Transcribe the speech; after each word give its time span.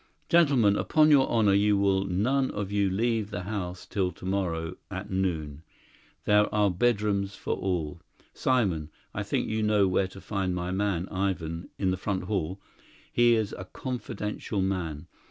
Gentlemen, 0.29 0.77
upon 0.77 1.11
your 1.11 1.27
honour, 1.29 1.53
you 1.53 1.77
will 1.77 2.05
none 2.05 2.49
of 2.49 2.71
you 2.71 2.89
leave 2.89 3.29
the 3.29 3.43
house 3.43 3.85
till 3.85 4.11
tomorrow 4.11 4.75
at 4.89 5.11
noon; 5.11 5.61
there 6.25 6.51
are 6.51 6.71
bedrooms 6.71 7.35
for 7.35 7.53
all. 7.55 8.01
Simon, 8.33 8.89
I 9.13 9.21
think 9.21 9.47
you 9.47 9.61
know 9.61 9.87
where 9.87 10.07
to 10.07 10.19
find 10.19 10.55
my 10.55 10.71
man, 10.71 11.07
Ivan, 11.09 11.69
in 11.77 11.91
the 11.91 11.97
front 11.97 12.23
hall; 12.23 12.59
he 13.13 13.35
is 13.35 13.53
a 13.59 13.65
confidential 13.65 14.59
man. 14.59 15.05